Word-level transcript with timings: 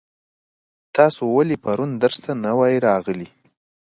تاسو 0.95 1.21
ولې 1.35 1.55
پرون 1.63 1.91
درس 2.03 2.19
ته 2.25 2.31
نه 2.43 2.51
وای 2.57 2.75
راغلي؟ 2.87 3.29